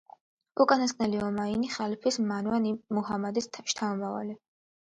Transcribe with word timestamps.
უკანასკნელი 0.63 1.19
ომაიანი 1.25 1.69
ხალიფის 1.75 2.19
მარვან 2.31 2.67
იბნ 2.73 2.81
მუჰამადის 3.01 3.51
შთამომავალი. 3.59 4.39